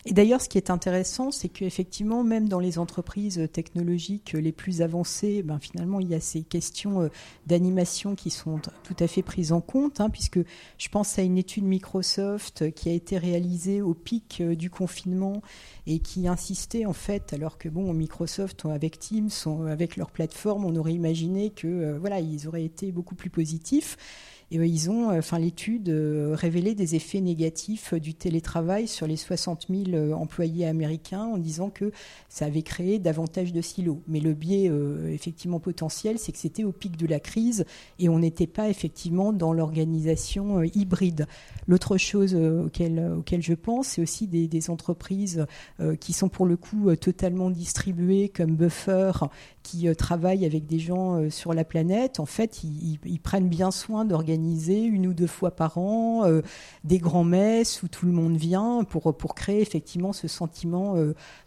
[0.05, 4.81] Et d'ailleurs, ce qui est intéressant, c'est qu'effectivement, même dans les entreprises technologiques les plus
[4.81, 7.07] avancées, ben, finalement, il y a ces questions euh,
[7.47, 10.39] d'animation qui sont tout à fait prises en compte, hein, puisque
[10.77, 15.41] je pense à une étude Microsoft qui a été réalisée au pic euh, du confinement
[15.87, 19.29] et qui insistait en fait, alors que bon, Microsoft avec Teams,
[19.69, 23.97] avec leur plateforme, on aurait imaginé que euh, voilà, ils auraient été beaucoup plus positifs.
[24.51, 29.07] Et euh, ils ont, euh, enfin l'étude euh, révélé des effets négatifs du télétravail sur
[29.07, 31.91] les 60 000 employés américains en disant que
[32.29, 34.01] ça avait créé davantage de silos.
[34.07, 34.71] Mais le biais
[35.11, 37.65] effectivement potentiel, c'est que c'était au pic de la crise
[37.99, 41.27] et on n'était pas effectivement dans l'organisation hybride.
[41.67, 45.45] L'autre chose auquel, auquel je pense, c'est aussi des, entreprises
[45.99, 49.11] qui sont pour le coup totalement distribuées comme Buffer
[49.61, 54.32] qui travaillent avec des gens sur la planète, en fait, ils, prennent bien soin d'organiser
[54.35, 56.41] une ou deux fois par an euh,
[56.83, 60.95] des grands messes où tout le monde vient pour, créer effectivement ce sentiment,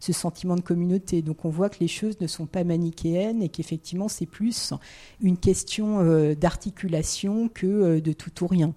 [0.00, 1.22] ce sentiment de communauté.
[1.22, 4.72] Donc on voit que les choses ne sont pas manichéennes et qu'effectivement c'est plus
[5.20, 8.74] une question d'articulation que de tout ou rien.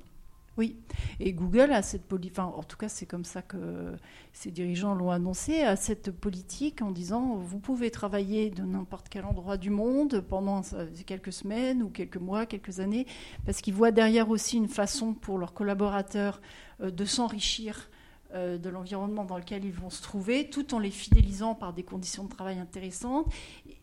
[0.59, 0.75] Oui,
[1.21, 3.95] et Google a cette politique, en tout cas c'est comme ça que
[4.33, 9.23] ses dirigeants l'ont annoncé, a cette politique en disant vous pouvez travailler de n'importe quel
[9.23, 10.61] endroit du monde pendant
[11.05, 13.07] quelques semaines ou quelques mois, quelques années,
[13.45, 16.41] parce qu'ils voient derrière aussi une façon pour leurs collaborateurs
[16.81, 17.89] euh, de s'enrichir
[18.35, 21.83] euh, de l'environnement dans lequel ils vont se trouver, tout en les fidélisant par des
[21.83, 23.31] conditions de travail intéressantes.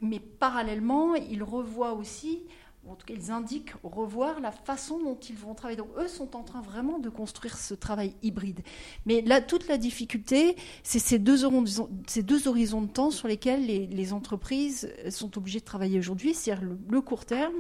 [0.03, 2.43] Mais parallèlement, ils revoient aussi
[2.89, 5.77] en tout cas ils indiquent revoir la façon dont ils vont travailler.
[5.77, 8.61] Donc eux sont en train vraiment de construire ce travail hybride.
[9.07, 14.93] Mais là, toute la difficulté, c'est ces deux, horizons, de temps sur lesquels les, entreprises
[15.11, 17.55] sont obligées de travailler aujourd'hui, c'est-à-dire le, court terme.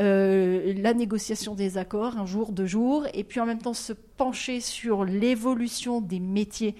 [0.00, 3.92] Euh, la négociation des accords un jour, deux jours, et puis en même temps se
[3.92, 6.74] pencher sur l'évolution des métiers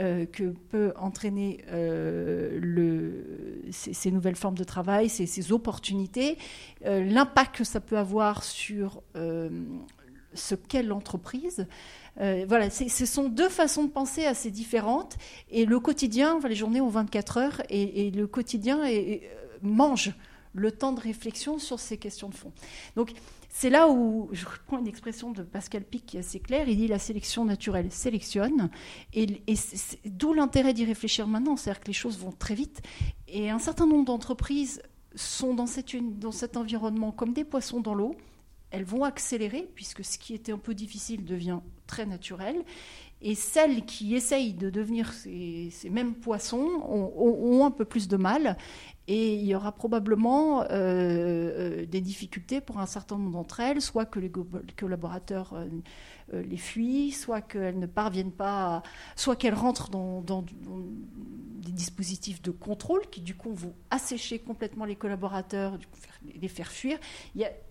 [0.00, 6.36] euh, que peut entraîner euh, ces, nouvelles formes de travail, ces, ces opportunités,
[6.84, 9.02] euh, l'impact que ça peut avoir sur
[10.34, 11.68] ce qu'est l'entreprise.
[12.16, 15.16] voilà, ce sont deux façons de penser assez différentes.
[15.48, 18.80] Et le quotidien, les journées ont 24 heures, et, le quotidien
[19.62, 20.12] mange
[20.54, 22.52] le temps de réflexion sur ces questions de fond.
[22.96, 23.12] Donc,
[23.56, 26.68] c'est là où je reprends une expression de Pascal Pic qui est assez claire.
[26.68, 28.68] Il dit la sélection naturelle sélectionne.
[29.12, 29.28] Et,
[30.04, 31.56] d'où l'intérêt d'y réfléchir maintenant.
[31.56, 32.82] C'est-à-dire que les choses vont très vite.
[33.28, 34.82] Et un certain nombre d'entreprises
[35.14, 35.66] sont dans,
[36.18, 38.16] dans cet environnement comme des poissons dans l'eau.
[38.72, 42.56] Elles vont accélérer puisque ce qui était un peu difficile devient très naturel.
[43.22, 48.58] Et celles qui essayent de devenir ces, mêmes poissons ont, un peu plus de mal.
[49.06, 53.82] Et il y aura probablement euh, euh, des difficultés pour un certain nombre d'entre elles,
[53.82, 54.30] soit que les
[54.76, 58.82] collaborateurs euh, les fuient, soit qu'elles ne parviennent pas,
[59.14, 64.96] soit qu'elles rentrent dans, des dispositifs de contrôle qui du coup vont assécher complètement les
[64.96, 65.78] collaborateurs,
[66.40, 66.98] les faire fuir.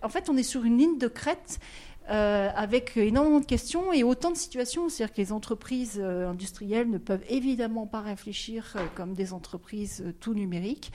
[0.04, 1.60] en fait, on est sur une ligne de crête
[2.10, 4.90] euh, avec énormément de questions et autant de situations.
[4.90, 10.04] C'est-à-dire que les entreprises euh, industrielles ne peuvent évidemment pas réfléchir euh, comme des entreprises
[10.20, 10.92] tout numériques.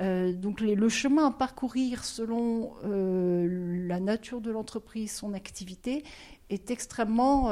[0.00, 6.04] donc le chemin à parcourir selon la nature de l'entreprise, son activité,
[6.50, 7.50] est extrêmement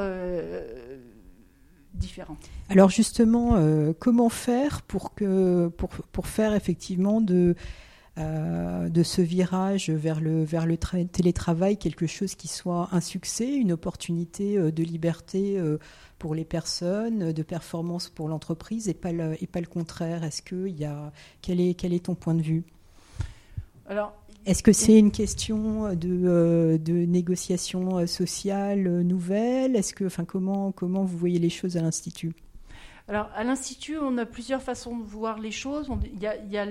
[1.95, 2.37] différent.
[2.69, 3.57] Alors justement,
[3.99, 7.57] comment faire pour, que, pour, pour faire effectivement de
[8.19, 13.55] euh, de ce virage vers le, vers le télétravail quelque chose qui soit un succès,
[13.55, 15.77] une opportunité euh, de liberté euh,
[16.19, 20.25] pour les personnes, de performance pour l'entreprise et pas le, et pas le contraire?
[20.25, 22.65] Est-ce que y a, quel, est, quel est ton point de vue?
[23.87, 24.15] Alors,
[24.47, 29.77] est-ce que c'est une question de, de négociation sociale nouvelle?
[29.77, 32.33] Est-ce que, enfin, comment, comment vous voyez les choses à l'institut?
[33.09, 35.89] Alors, à l'Institut, on a plusieurs façons de voir les choses.
[36.21, 36.67] y a,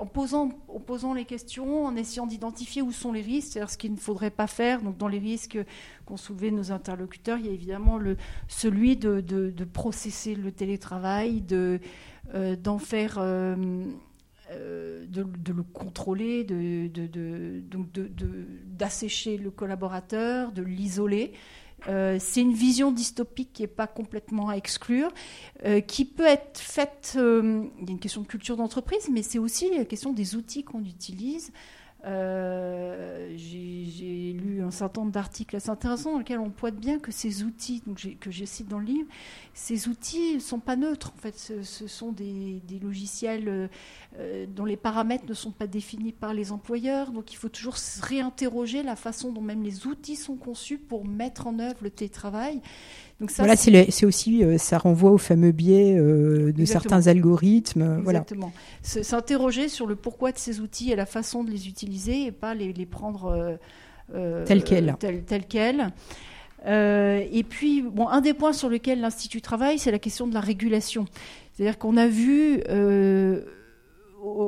[0.00, 3.96] en, posant, les questions, en essayant d'identifier où sont les risques, c'est-à-dire ce qu'il ne
[3.96, 4.82] faudrait pas faire.
[4.82, 5.58] Donc, dans les risques
[6.04, 8.00] qu'ont soulevés nos interlocuteurs, il y a évidemment
[8.48, 11.78] celui de, processer le télétravail, de,
[12.34, 13.18] euh, d'en faire.
[13.18, 13.54] Euh,
[14.52, 16.88] euh, de, le contrôler, de,
[18.64, 21.32] d'assécher le collaborateur, de l'isoler.
[21.88, 25.10] Euh, c'est une vision dystopique qui n'est pas complètement à exclure,
[25.64, 27.14] euh, qui peut être faite.
[27.16, 30.34] Euh, il y a une question de culture d'entreprise, mais c'est aussi la question des
[30.34, 31.52] outils qu'on utilise.
[32.06, 37.10] Euh, j'ai lu un certain nombre d'articles assez intéressants dans lesquels on pointe bien que
[37.10, 39.08] ces outils, donc que je cite dans le livre,
[39.54, 41.12] ces outils ne sont pas neutres.
[41.16, 43.68] En fait, ce, sont des, logiciels
[44.18, 47.10] euh, dont les paramètres ne sont pas définis par les employeurs.
[47.10, 51.46] Donc il faut toujours réinterroger la façon dont même les outils sont conçus pour mettre
[51.46, 52.60] en œuvre le télétravail.
[53.20, 57.82] Donc ça, voilà, c'est aussi, euh, ça renvoie au fameux biais euh, de certains algorithmes.
[57.82, 58.52] Euh, Exactement.
[58.82, 62.54] S'interroger sur le pourquoi de ces outils et la façon de les utiliser et pas
[62.54, 63.58] les, prendre
[64.44, 64.96] tels quels.
[64.98, 65.92] Tel, quels.
[66.66, 70.40] et puis, bon, un des points sur lesquels l'Institut travaille, c'est la question de la
[70.40, 71.06] régulation.
[71.54, 72.60] C'est-à-dire qu'on a vu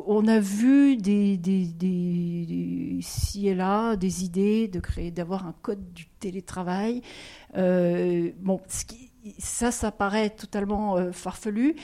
[0.06, 3.00] on a vu des, des, des,
[3.44, 7.02] et là des idées de créer, d'avoir un code du télétravail.
[7.56, 8.60] Euh, bon,
[9.38, 11.76] ça, ça paraît totalement euh, farfelu.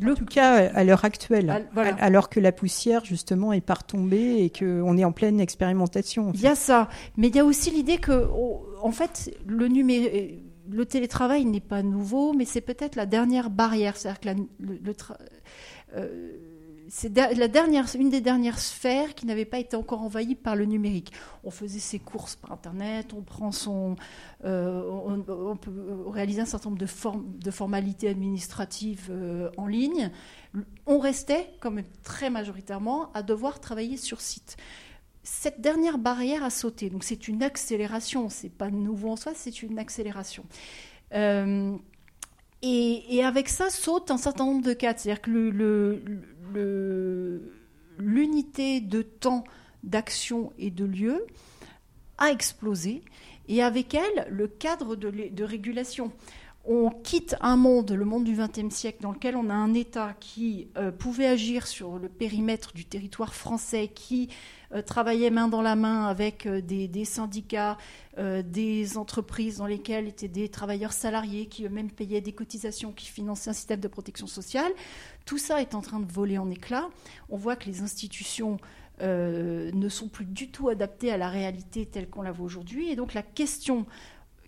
[0.00, 0.12] Le...
[0.12, 4.50] En tout cas, à l'heure actuelle, alors que la poussière, justement, est pas retombée et
[4.50, 6.32] qu'on est en pleine expérimentation.
[6.34, 6.88] Il y a ça.
[7.16, 8.28] Mais il y a aussi l'idée que,
[8.82, 9.68] en fait, le
[10.70, 13.96] le télétravail n'est pas nouveau, mais c'est peut-être la dernière barrière.
[13.96, 14.28] C'est-à-dire que
[14.60, 14.94] le,
[15.96, 16.51] euh,
[16.94, 17.08] c'est
[17.94, 21.10] une des dernières sphères qui n'avait pas été encore envahie par le numérique.
[21.42, 23.50] On faisait ses courses par Internet, on prend
[24.44, 30.10] euh, peut réaliser un certain nombre de, de formalités administratives euh, en ligne.
[30.84, 34.58] On restait, comme très majoritairement, à devoir travailler sur site.
[35.22, 38.28] Cette dernière barrière a sauté, donc c'est une accélération.
[38.28, 40.44] C'est pas nouveau en soi, c'est une accélération.
[41.14, 41.74] Euh,
[42.62, 44.94] et, avec ça saute un certain nombre de cas.
[44.96, 46.00] C'est-à-dire que
[47.98, 49.44] l'unité de temps
[49.82, 51.26] d'action et de lieu
[52.18, 53.02] a explosé
[53.48, 56.12] et avec elle le cadre de, régulation.
[56.64, 60.14] On quitte un monde, le monde du XXe siècle, dans lequel on a un État
[60.20, 64.28] qui euh, pouvait agir sur le périmètre du territoire français, qui
[64.80, 67.76] travaillait main dans la main avec euh, des, syndicats,
[68.16, 73.50] des entreprises dans lesquelles étaient des travailleurs salariés qui eux-mêmes payaient des cotisations, qui finançaient
[73.50, 74.72] un système de protection sociale.
[75.24, 76.88] Tout ça est en train de voler en éclats.
[77.28, 78.58] On voit que les institutions
[79.00, 82.90] euh, ne sont plus du tout adaptées à la réalité telle qu'on la voit aujourd'hui.
[82.90, 83.86] Et donc la question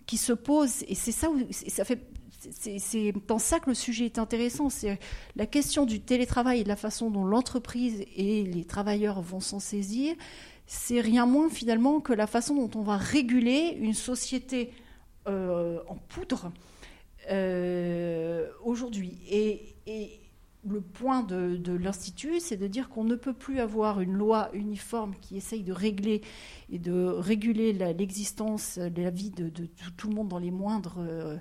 [0.05, 1.27] qui se pose, et c'est ça
[1.67, 2.07] ça fait
[2.51, 4.99] c'est dans ça que le sujet est intéressant, c'est
[5.35, 9.59] la question du télétravail et de la façon dont l'entreprise et les travailleurs vont s'en
[9.59, 10.15] saisir.
[10.67, 14.71] C'est rien moins finalement que la façon dont on va réguler une société
[15.27, 16.51] euh, en poudre
[17.31, 19.17] euh, aujourd'hui.
[19.29, 20.19] Et,
[20.67, 25.13] le point de, l'Institut, c'est de dire qu'on ne peut plus avoir une loi uniforme
[25.21, 26.21] qui essaye de régler
[26.71, 29.51] et de réguler l'existence, la, vie de,
[29.95, 31.37] tout le monde dans, les moindres, euh,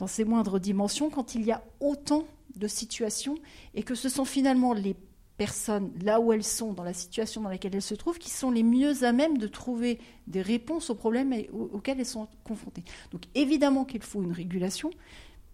[0.00, 2.24] dans ses moindres dimensions quand il y a autant
[2.56, 3.36] de situations
[3.74, 4.96] et que ce sont finalement les
[5.36, 8.50] personnes, là où elles sont, dans la situation dans laquelle elles se trouvent, qui sont
[8.50, 12.84] les mieux à même de trouver des réponses aux problèmes auxquels elles sont confrontées.
[13.12, 14.90] Donc évidemment qu'il faut une régulation,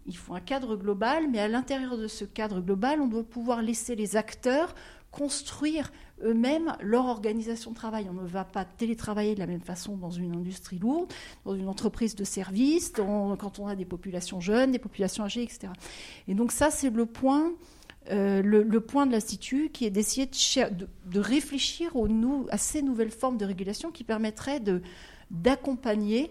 [0.07, 3.63] il faut un cadre global, mais à l'intérieur de ce cadre global, on doit pouvoir
[3.63, 4.77] laisser les acteurs
[5.11, 5.91] construire
[6.23, 8.07] eux-mêmes leur organisation de travail.
[8.11, 11.13] On ne va pas télétravailler de la même façon dans une industrie lourde,
[11.45, 15.69] dans une entreprise de services, quand on a des populations jeunes, des populations âgées, etc.
[16.29, 17.53] Et donc ça, c'est le point.
[18.11, 22.09] Euh, le, point de l'Institut qui est d'essayer de, réfléchir aux
[22.51, 24.63] à ces nouvelles formes de régulation qui permettraient
[25.33, 26.31] d'accompagner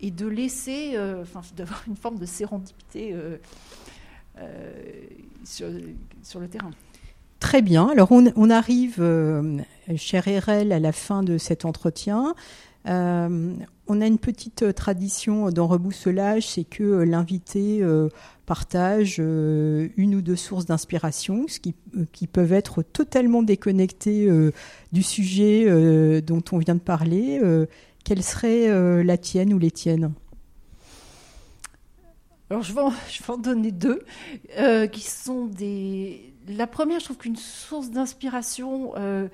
[0.00, 1.24] et de laisser, euh,
[1.56, 3.38] d'avoir une forme de sérendipité euh,
[5.42, 6.70] sur, le terrain.
[7.46, 7.86] Très bien.
[7.86, 9.60] Alors on, arrive, euh,
[9.94, 12.34] cher RL, à la fin de cet entretien.
[12.88, 13.54] Euh,
[13.86, 18.08] on a une petite tradition dans Rebousselage, c'est que l'invité euh,
[18.46, 21.76] partage une ou deux sources d'inspiration, qui,
[22.10, 24.28] qui, peuvent être totalement déconnectées
[24.90, 25.70] du sujet
[26.22, 27.40] dont on vient de parler.
[28.02, 30.12] quelle serait la tienne ou les tiennes?
[32.50, 34.04] Alors je vais, en, je vais en donner deux,
[34.90, 39.28] qui sont des, la première, je trouve qu'une source d'inspiration, euh,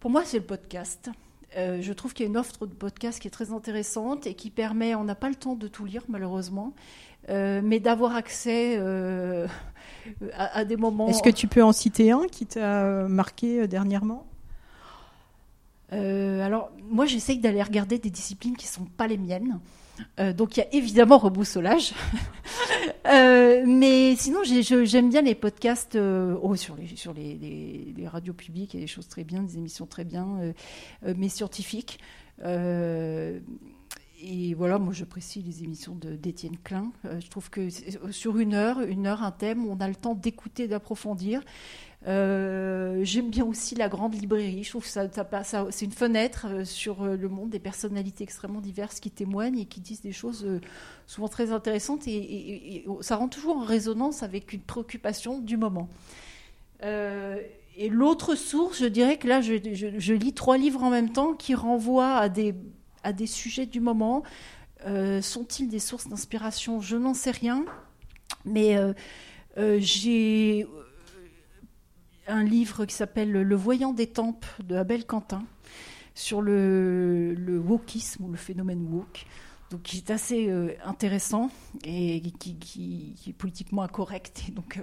[0.00, 1.10] pour moi, c'est le podcast.
[1.56, 4.34] Euh, je trouve qu'il y a une offre de podcast qui est très intéressante et
[4.34, 6.74] qui permet, on n'a pas le temps de tout lire malheureusement,
[7.28, 8.78] euh, mais d'avoir accès
[10.34, 11.08] à, des moments.
[11.08, 14.26] Est-ce que tu peux en citer un qui t'a marqué dernièrement?
[15.90, 19.60] Alors, moi, j'essaye d'aller regarder des disciplines qui ne sont pas les miennes.
[20.18, 21.92] Euh, donc il y a évidemment reboussolage.
[23.06, 28.82] euh, mais sinon, j'aime bien les podcasts euh, oh, sur, les, radios publiques, il y
[28.82, 30.52] a des choses très bien, des émissions très bien,
[31.02, 31.98] mais scientifiques.
[32.42, 33.40] et
[34.54, 36.92] voilà, moi j'apprécie les émissions d'Étienne Klein.
[37.04, 37.68] je trouve que
[38.10, 41.42] sur une heure, une heure, un thème, on a le temps d'écouter, d'approfondir.
[42.06, 44.62] Euh, j'aime bien aussi la grande librairie.
[44.62, 45.08] Je trouve que ça,
[45.70, 49.64] c'est une fenêtre euh, sur euh, le monde des personnalités extrêmement diverses qui témoignent et
[49.64, 50.46] qui disent des choses
[51.06, 55.88] souvent très intéressantes et, ça rend toujours en résonance avec une préoccupation du moment.
[56.82, 59.54] et l'autre source, je dirais que là, je,
[59.98, 62.54] je, lis trois livres en même temps qui renvoient à des,
[63.02, 64.22] à des sujets du moment.
[65.22, 66.80] sont-ils des sources d'inspiration?
[66.80, 67.64] Je n'en sais rien.
[68.44, 68.76] Mais
[69.78, 70.66] j'ai
[72.28, 75.44] un livre qui s'appelle Le voyant des tempes de Abel Quentin
[76.14, 79.26] sur le, le wokisme ou le phénomène woke,
[79.70, 81.50] donc qui est assez euh, intéressant
[81.84, 84.82] et qui, est politiquement incorrect et donc euh,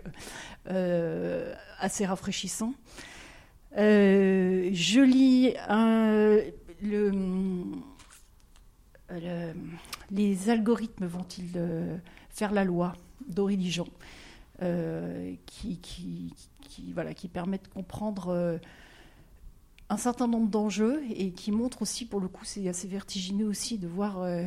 [0.69, 2.73] euh, assez rafraîchissant.
[3.75, 5.53] je lis
[6.81, 7.11] le,
[10.11, 11.59] Les algorithmes vont-ils
[12.29, 12.93] faire la loi
[13.27, 13.71] d'Aurélie
[14.59, 16.33] Dijon qui, qui,
[16.73, 18.57] qui, voilà, qui permet de comprendre euh,
[19.89, 23.77] un certain nombre d'enjeux et qui montre aussi, pour le coup, c'est assez vertigineux aussi
[23.77, 24.45] de voir euh,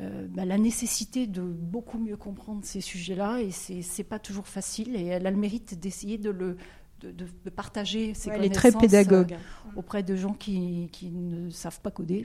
[0.00, 4.96] euh, bah, la nécessité de beaucoup mieux comprendre ces sujets-là et c'est pas toujours facile
[4.96, 6.56] et elle a le mérite d'essayer de le
[7.02, 9.36] de, partager ses connaissances très pédagogue.
[9.76, 12.24] auprès de gens qui, qui, ne savent pas coder.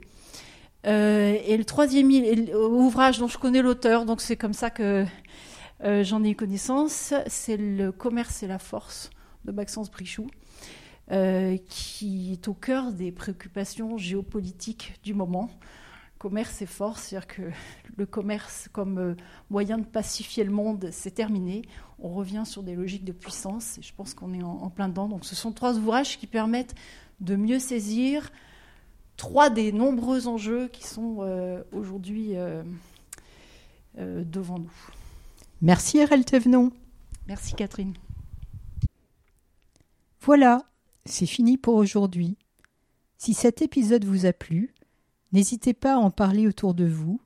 [0.86, 2.10] et le troisième
[2.56, 5.06] ouvrage dont je connais l'auteur, donc c'est comme ça que
[5.84, 9.10] euh, j'en ai connaissance, c'est Le commerce et la force
[9.46, 10.28] de Maxence Brichoux,
[11.12, 15.50] euh, qui est au cœur des préoccupations géopolitiques du moment.
[16.18, 17.42] Commerce et force, c'est-à-dire que
[17.96, 19.16] le commerce comme euh,
[19.50, 21.62] moyen de pacifier le monde, c'est terminé.
[21.98, 25.08] On revient sur des logiques de puissance, et je pense qu'on est en, plein dedans.
[25.08, 26.76] Donc ce sont trois ouvrages qui permettent
[27.22, 28.32] de mieux saisir
[29.16, 32.36] trois des nombreux enjeux qui sont aujourd'hui
[33.98, 34.99] devant nous.
[35.62, 36.72] Merci RL Thévenon.
[37.28, 37.94] Merci Catherine.
[40.22, 40.70] Voilà,
[41.06, 42.38] c'est fini pour aujourd'hui.
[43.18, 44.74] Si cet épisode vous a plu,
[45.34, 47.20] n'hésitez pas à en parler autour de vous,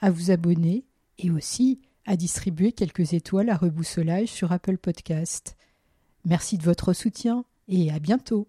[0.00, 0.84] à vous abonner
[1.18, 5.56] et aussi à distribuer quelques étoiles à reboussolage sur Apple Podcast.
[6.24, 8.46] Merci de votre soutien et à bientôt.